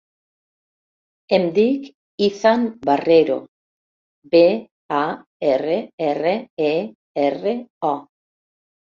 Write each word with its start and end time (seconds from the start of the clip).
Em 1.35 1.43
dic 1.57 1.83
Izan 2.27 2.63
Barrero: 2.89 3.35
be, 4.35 4.41
a, 5.01 5.01
erra, 5.51 5.75
erra, 6.07 6.33
e, 6.69 6.73
erra, 7.27 7.53
o. 7.91 7.93